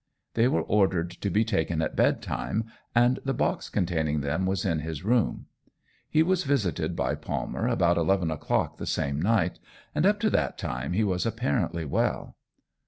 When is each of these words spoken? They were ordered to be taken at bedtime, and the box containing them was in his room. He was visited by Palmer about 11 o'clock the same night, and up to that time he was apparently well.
They 0.33 0.47
were 0.47 0.63
ordered 0.63 1.11
to 1.11 1.29
be 1.29 1.45
taken 1.45 1.79
at 1.83 1.95
bedtime, 1.95 2.63
and 2.95 3.19
the 3.23 3.35
box 3.35 3.69
containing 3.69 4.21
them 4.21 4.47
was 4.47 4.65
in 4.65 4.79
his 4.79 5.03
room. 5.03 5.45
He 6.09 6.23
was 6.23 6.43
visited 6.43 6.95
by 6.95 7.13
Palmer 7.13 7.67
about 7.67 7.97
11 7.97 8.31
o'clock 8.31 8.77
the 8.77 8.87
same 8.87 9.21
night, 9.21 9.59
and 9.93 10.07
up 10.07 10.19
to 10.21 10.31
that 10.31 10.57
time 10.57 10.93
he 10.93 11.03
was 11.03 11.27
apparently 11.27 11.85
well. 11.85 12.35